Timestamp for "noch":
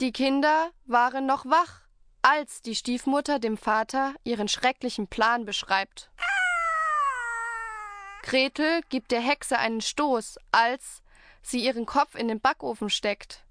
1.26-1.44